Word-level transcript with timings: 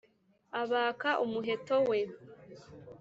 abaka 0.61 1.09
umuheto 1.25 1.75
we, 1.89 1.99